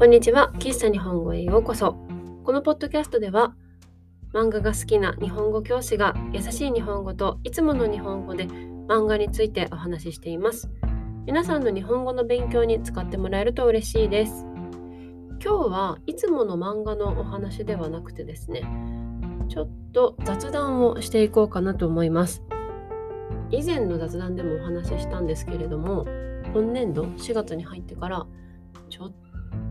[0.00, 0.50] こんにちは。
[0.54, 1.94] 喫茶日本語へようこそ。
[2.42, 3.54] このポッドキャストでは
[4.32, 10.70] 漫画が好きな日本語教師が優しい日本語といつもの日本語で漫画についてお話ししています。
[11.26, 14.46] 皆さんの日本語の勉強に使ってもらえると嬉しいです。
[15.38, 18.62] 今日はいつもの漫画のお話ではなくてですね
[19.50, 22.42] ちょっと雑談をしていこうかなと思います。
[23.50, 26.06] 以前の雑談でもお話ししたんですけれども
[26.54, 28.26] 今年度4月に入ってから
[28.88, 29.12] ちょっ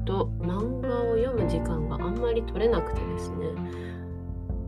[0.10, 3.46] と漫画を読む時間があんまり取れなくてですね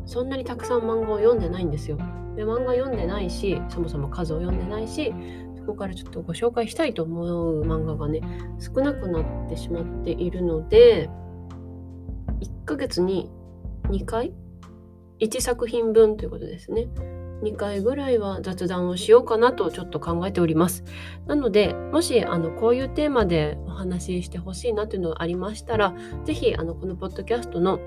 [0.06, 1.98] そんなにたくさん漫画を読んでないんですよ。
[2.36, 5.14] で漫画読んでないしそもそも数を読んでないし
[5.58, 8.22] そこからちょっとご紹介したいと思う漫画がね
[8.60, 11.10] 少なくなってしまっているので
[12.40, 13.32] 1ヶ月に
[13.86, 14.34] 2回
[15.20, 16.88] ？1作品分ということですね。
[17.42, 20.84] 2回ぐらいは雑談をしようかなとちょっと考えております。
[21.28, 25.94] なので、もしあのこういうテーマでお話ししてほしいなというのがありましたら、
[26.24, 27.80] 是非このポッドキャストの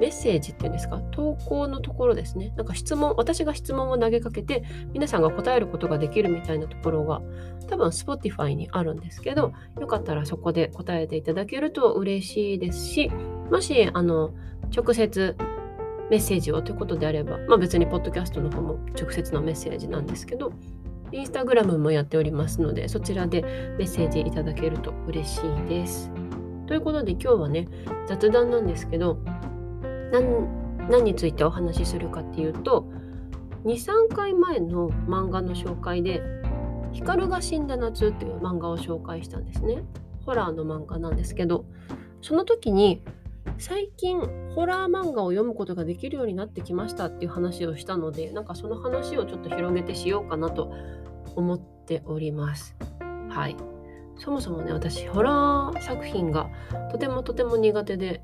[0.00, 1.00] メッセージっていうんですか？
[1.10, 2.52] 投稿のところですね。
[2.56, 7.20] なんか質問、私が質問を投げかけて、皆さんが答えることができるみたいなところが、
[7.68, 13.10] 多分 Spotify にあるんですけど、よかったらそこで答えていただけると嬉しいですし、
[13.50, 14.30] もし、あの、
[14.76, 15.36] 直接
[16.10, 20.52] メッセージをということであれば、まあ、別にポッドキャストの方も直接のメッセージなんですけど、
[21.12, 23.42] インスタグラムもやっておりますので、そちらで
[23.78, 26.10] メッセージいただけると嬉しいです。
[26.66, 27.68] ということで今日はね、
[28.06, 29.18] 雑談なんですけど、
[30.90, 32.90] 何についてお話しするかっていうと、
[33.64, 36.22] 2、3回前の漫画の紹介で、
[36.92, 39.82] 光が死んだ夏っていう漫画を紹介したんですね。
[40.24, 41.64] ホラーの漫画なんですけど、
[42.20, 43.02] その時に
[43.58, 44.20] 最近
[44.54, 50.72] ホラー漫画を読むことができるようになってきましたっていう話をしたのでなんかその話をちょっと広げてしようかなと
[51.34, 52.76] 思っております。
[53.28, 53.56] はい。
[54.16, 56.50] そもそもね私ホラー作品が
[56.90, 58.22] とてもとても苦手で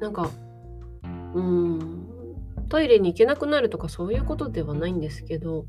[0.00, 0.30] なんか
[1.34, 2.08] うん
[2.68, 5.64] トイレに行けなくなるとかそういうことではないんですけど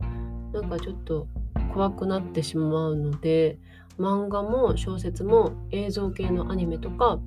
[0.53, 1.27] なんかちょっと
[1.73, 3.59] 怖くなってしまうので
[3.99, 7.19] 漫画も小説も映像系のアニメとか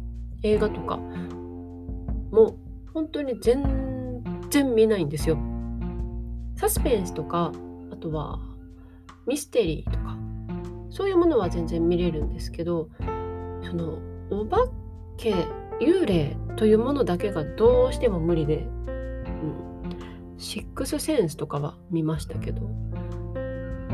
[0.43, 0.99] 映画とか
[2.33, 2.57] もう
[2.93, 5.39] 本当に全然見ないんですよ。
[6.57, 7.53] サスペンスとか
[7.91, 8.41] あとは
[9.27, 10.17] ミステリーとか
[10.91, 12.89] そういうものは全然見れるんですけど
[13.63, 13.99] その
[14.31, 14.69] お化
[15.17, 15.35] け
[15.81, 22.63] 幽霊というものだけがどうしても無理で、うん、シックスセンスとかは見ましたけど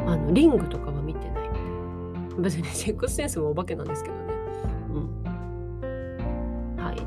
[0.06, 1.48] あのリングとかは見てない
[2.38, 4.27] 別にシックスセンスもお化けなんですけどね。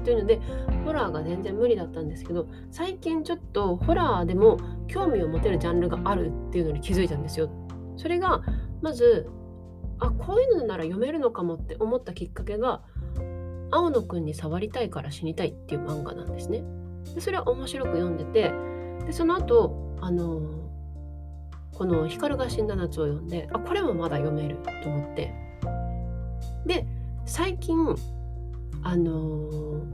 [0.01, 0.41] うん、はいというので
[0.85, 4.57] ホラーが全然無理だったんですけど最近ちょっとホラーでも
[4.87, 7.49] 興味を持てるジャンルがあるっていうのに気づいたんですよ。
[7.97, 8.41] それが
[8.81, 9.29] まず
[9.99, 12.81] あこういうのなら読めるのかもって思ったきっかけが
[13.69, 16.63] 青野くんに触りたいから死にたいっていう漫画なんですね。
[17.13, 18.51] でそれは面白く読んでて
[19.05, 20.41] でその後あの
[21.73, 25.33] この「光が死んだ夏」を読んであこれもまだ読めると思って
[26.65, 26.85] で
[27.25, 27.95] 最近
[28.83, 29.85] あの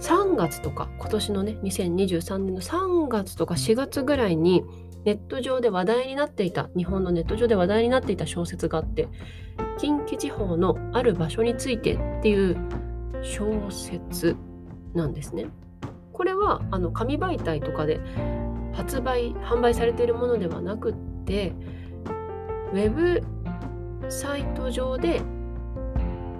[0.00, 4.64] 3月とか今年のね2023年の3月とか4月ぐらいに
[5.04, 9.08] ネット上で話題になっていた日本のネット上で話題になっていた小説があって
[9.78, 12.56] 近畿地方のある場所についてっていう
[13.22, 14.36] 小説
[14.94, 15.46] なんですね。
[16.12, 18.00] これはあの紙媒体とかで
[18.72, 20.94] 発売販売されているものではなくっ
[21.24, 21.54] て
[22.72, 23.22] ウェブ
[24.10, 25.22] サイト上で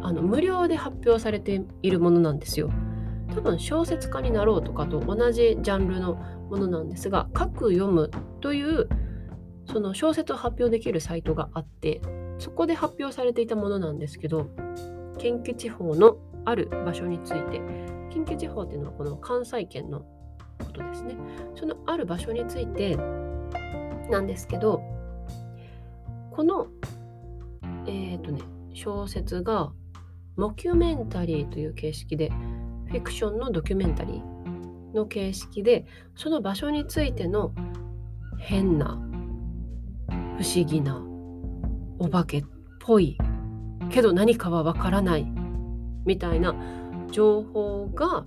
[0.03, 2.71] あの無料で発表されているものなんですよ。
[3.35, 6.15] 多分小説家になろうとかと同じジャンルの
[6.51, 8.11] ものなんですが書く読む
[8.41, 8.89] という
[9.67, 12.01] その小説を発表できるサイトがあって
[12.39, 14.49] そこで発表されていたものなんですけど
[15.19, 16.17] 近畿地方の
[16.47, 17.61] ある場所について
[18.11, 20.01] 近畿地方っていうのはこの関西圏の
[20.59, 21.17] ことですね
[21.55, 22.97] そのある場所について
[24.11, 24.81] なんですけど
[26.31, 26.69] この
[27.87, 28.41] えっ、ー、とね
[28.73, 29.73] 小説が
[30.39, 32.31] モキュメンタリーという形式で
[32.87, 37.53] フィクションのドキュメンタリーの形式でその場所についての
[38.39, 39.01] 変な
[40.07, 41.05] 不思議な
[41.99, 42.45] お化けっ
[42.79, 43.19] ぽい
[43.91, 45.27] けど何かはわからない
[46.07, 46.55] みたいな
[47.11, 48.25] 情報が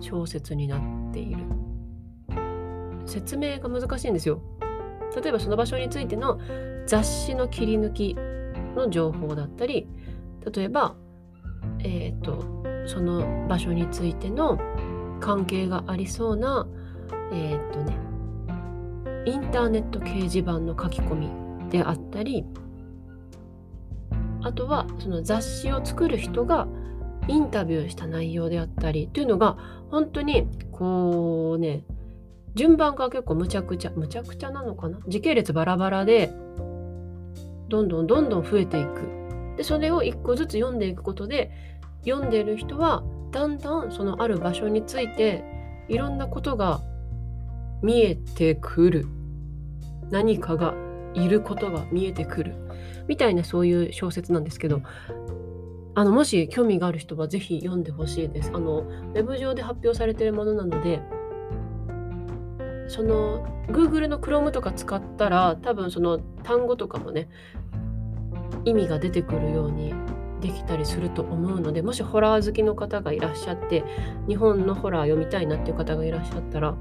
[0.00, 1.42] 小説になっている。
[3.06, 4.42] 説明が難しいんですよ。
[5.16, 6.38] 例えばその場所についての
[6.86, 8.16] 雑誌の切り抜き
[8.76, 9.86] の情報だったり
[10.54, 10.96] 例えば
[11.78, 12.44] えーと、
[12.86, 14.58] その場所についての
[15.20, 16.66] 関係がありそうな、
[17.32, 17.96] えーとね、
[19.26, 22.44] インターネット掲示板の書き込みであったり
[24.42, 26.66] あとはその雑誌を作る人が
[27.28, 29.56] インタビューした内容であったりっていうのが
[29.90, 31.84] 本当にこうね
[32.54, 34.98] 順番が結構むちゃくちゃむちゃくちゃなのかな？
[35.06, 36.32] 時系列バラバラで
[37.72, 39.56] どんどんどんどん増えていく。
[39.56, 41.50] でそれを一個ずつ読んでいくことで
[42.04, 45.42] 読んでる人はだんだんそのある場所について
[45.88, 46.82] いろんなことが
[47.82, 49.06] 見えてくる。
[50.10, 50.74] 何かが
[51.14, 52.54] いることが見えてくる。
[53.08, 54.82] みたいなそういう小説なんですけど
[55.94, 58.50] あのもし興味がある人はぜひ読んでほしいです。
[58.52, 61.00] あのウェブ上で発表されてるものなので
[62.88, 67.30] その Google の Chrome とか使ったら多分その単語とかもね
[68.64, 69.94] 意味が出てくるように
[70.40, 73.84] できたりすると思うのでもしホラー好きの方がいらっしゃって
[74.28, 76.76] 日本のホラー読みたいなっていう方がいらっしゃったら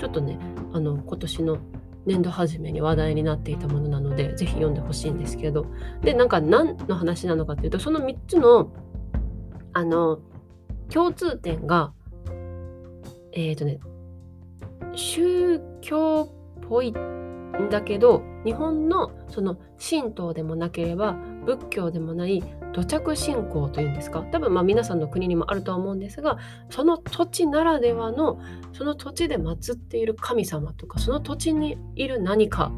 [0.00, 0.38] ちょっとね
[0.72, 1.58] あの今年の
[2.06, 5.66] 年度初めに話題になっていたものなのでぜひ読んでほしいんですけど。
[6.00, 8.72] でなんか何の話なのかっていうとその3つの
[9.72, 10.18] あの
[10.90, 11.92] 共通点が
[13.32, 13.78] えっ、ー、とね
[14.94, 16.28] 宗教
[16.60, 16.94] っぽいん
[17.70, 24.22] だけど日本のその神道でもなければ仏教でもない土着信仰というんですか。
[24.32, 26.38] 多分まあ皆さんの国にもあるとは思うんですが
[26.70, 28.40] その土地ならではの
[28.72, 32.72] その土地で祀っている神様とかその土地にいる何か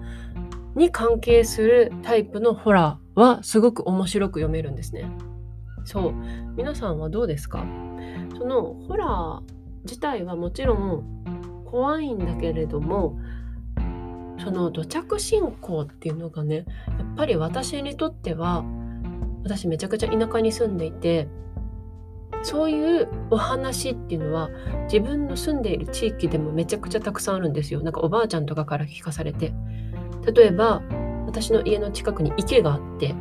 [0.74, 5.08] に関係するタイプのホラーはすごく面白く読めるんですね。
[5.84, 6.14] そう。
[6.56, 7.64] 皆さんはどうですか？
[8.36, 9.54] そのホラー
[9.84, 11.04] 自体はもちろん
[11.64, 13.18] 怖いんだけれども
[14.38, 16.66] その土着信仰っていうのがねやっ
[17.16, 18.64] ぱり私にとっては
[19.44, 21.28] 私めちゃくちゃ田舎に住んでいて
[22.42, 24.50] そういうお話っていうのは
[24.92, 27.81] 自分の住んでいる地域でもめちゃくちゃたくさんあるんですよ。
[27.81, 29.54] なんかおばあちゃんとかから聞かされて。
[30.32, 30.82] 例えば
[31.26, 33.14] 私の家の近くに池があって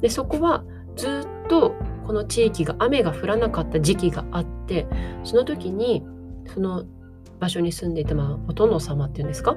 [0.00, 0.64] でそこは
[0.94, 1.74] ずっと
[2.06, 4.86] この地域が雨が降らなかった時期があって
[5.24, 6.04] その時に
[6.46, 6.84] その
[7.40, 9.56] 場所に住んでいた、まあ、お殿様っていうんですか？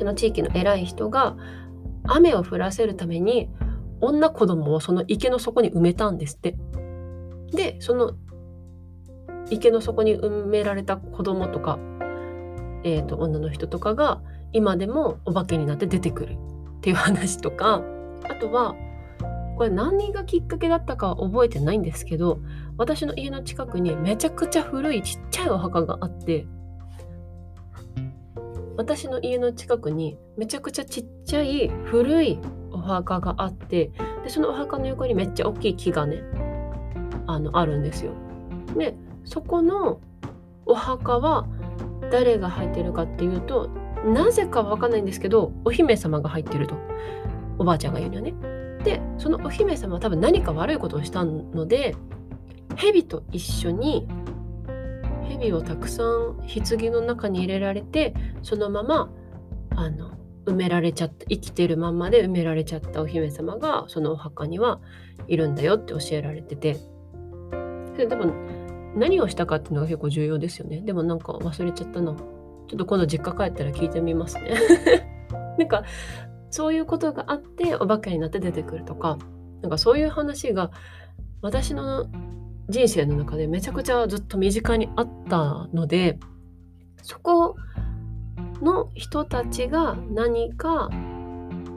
[0.00, 1.36] その地域の偉い人が
[2.04, 3.50] 雨を降らせるために
[4.00, 6.56] 女子供をその池の底に埋めたんですって。
[7.52, 8.14] でその
[9.50, 11.78] 池の底に埋められた子供とか、
[12.82, 16.38] えーと、女の人とかが今でもお化けになって出てくる
[16.78, 17.82] っていう話とか
[18.22, 18.74] あとは
[19.58, 22.40] これ何がきっかけだったかは覚えてないんですけど
[22.78, 26.46] 私の家の近くにめちゃくちゃ古いちっちゃいお墓があって
[28.80, 32.38] 私の家の近くにめちゃくちゃちっちゃい古い
[32.72, 33.90] お墓があって
[34.24, 36.22] でそのお墓の横にめっちゃ大きい木がね
[37.26, 38.12] あのあるんですよ。
[38.78, 38.94] で
[39.26, 40.00] そこの
[40.64, 41.46] お墓は
[42.10, 43.68] 誰が入ってるかっていうと
[44.06, 46.74] なぜかわかんないんですけどお姫様が入ってると
[47.58, 48.32] おばあちゃんが言うにはね。
[48.82, 51.94] でそのお姫様は多分何か悪いことをしたので
[52.76, 54.08] 蛇と一緒に
[55.30, 59.10] 蛇をたくさん棺の中に入れられてそのまま
[59.76, 60.12] あの
[60.46, 64.80] 埋められちゃった生きてるまんまで埋められちゃったお姫様がそのお墓には
[65.28, 66.76] いるんだよって教えられてて。
[67.96, 68.32] で多分
[68.96, 70.80] 何をしたかっていうのが結構重要ですよね。
[70.80, 72.14] でもなんか忘れちゃったな。
[72.14, 74.54] ちょっと今度実家帰ったら聞いてみますね。
[75.58, 75.84] なんか
[76.50, 79.18] そういうことがあってお化けになって出てくるとか
[79.62, 80.70] なんかそういう話が
[81.42, 82.06] 私の
[82.70, 86.18] 人生の中でめちゃくちゃずっと身近にあったので
[87.02, 87.56] そこ
[88.62, 90.90] の人たちが何か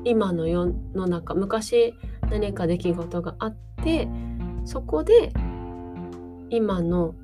[0.05, 1.93] 今の世の中昔
[2.29, 4.07] 何か出来事があって
[4.65, 5.31] そこで
[6.49, 7.15] 今の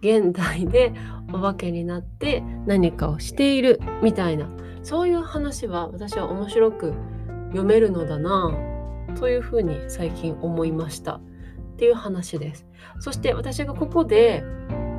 [0.00, 0.92] 現代で
[1.32, 4.48] お化けになって何かをしているみたいな
[4.82, 6.94] そういう話は私は面白く
[7.48, 8.52] 読めるのだな
[9.18, 11.20] というふうに最近思いました。
[11.74, 12.66] っていう話です。
[13.00, 14.42] そして私がここで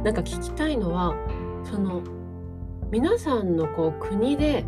[0.03, 1.15] なんか聞きたいのは
[1.63, 2.03] その
[2.91, 4.65] 皆さんのこう国で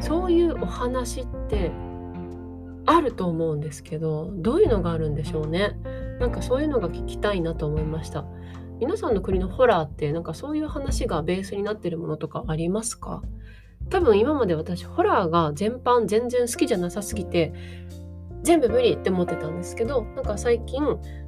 [0.00, 1.72] そういうお話って
[2.86, 5.76] あると思うんですけどどういうのがあるんでしょうね。
[6.20, 8.24] なんかそういうのが聞きたいなと思いました。
[8.80, 13.22] 皆さんの国のホラーってなんかそういう話がベースになってるものとかありますか？
[13.90, 17.52] 多分今まで私ホラーが全般全然好きじゃなさすぎて
[18.48, 20.82] 全部無理って思ってたんですけどなんか最近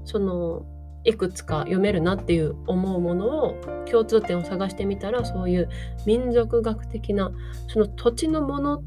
[0.07, 0.65] その
[1.05, 5.69] いくつか読めるなっていう思うものを共通点を探してみたらそういう
[6.07, 7.31] 民族学的な
[7.69, 8.83] その土地のもの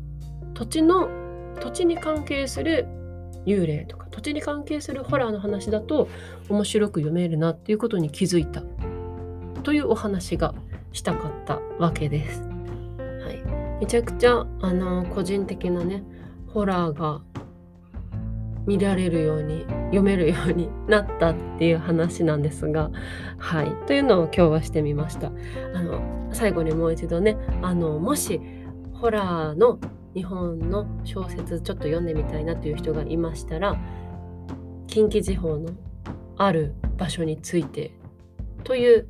[0.56, 1.10] 土地の
[1.60, 2.88] 土地に関係する
[3.46, 6.10] 幽霊とか土地に関係するホラーの話だと
[6.50, 8.64] 面白く読めるなっていうことに気づいた
[9.62, 10.56] というお話が
[10.92, 12.42] したかったわけです。
[12.42, 16.04] はい、めちゃくちゃあの個人的なね
[16.48, 17.22] ホラーが
[18.66, 22.92] 見られるように読めるようになったっていう話なんですが
[23.38, 23.76] はい。
[23.88, 25.32] というのを今日はしてみました。
[25.74, 26.02] あの
[26.32, 28.42] 最後にもう一度ねあのもし
[28.94, 29.80] ホラーの
[30.16, 33.76] 日本の小説ちょっと読んでみたいなという人がいましたら
[34.88, 35.72] 近畿地方の
[36.38, 37.92] ある場所について
[38.64, 39.08] という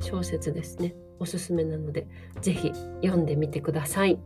[0.00, 0.94] 小説ですね。
[1.20, 2.06] おすすめなので
[2.40, 2.72] 是非
[3.02, 4.20] 読んでみてください。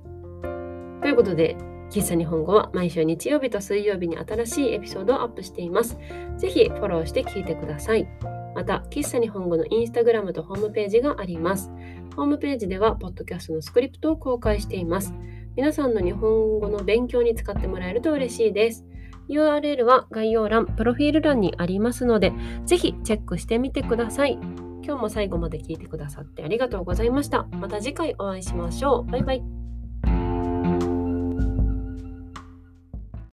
[1.00, 1.56] ということで
[1.92, 5.98] 喫茶日本語は毎週日曜日と水曜日に新しいエピソードをアップしています。
[6.38, 8.08] ぜひフォローして聞いてください。
[8.54, 11.70] また、喫茶日本語のインスタグラムとホームページがあります。
[12.16, 15.12] ホームページでは、ポッドキャストのスクリプトを公開しています。
[15.54, 18.86] 皆さんの日本語の勉強に使ってもらえると嬉しいです。
[19.28, 22.32] URL は概要欄、プロフィール欄にありますので、
[22.64, 24.38] ぜひチェックしてみてください。
[24.84, 27.44] 今日も最後まで聞いてくださってありがとうございました。
[27.52, 29.10] また次回お会いしましょう。
[29.10, 29.61] バイバイ。